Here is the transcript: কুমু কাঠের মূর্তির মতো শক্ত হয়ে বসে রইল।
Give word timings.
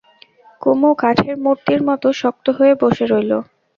কুমু 0.61 0.89
কাঠের 1.01 1.35
মূর্তির 1.43 1.81
মতো 1.89 2.07
শক্ত 2.21 2.45
হয়ে 2.57 2.73
বসে 2.81 3.05
রইল। 3.11 3.31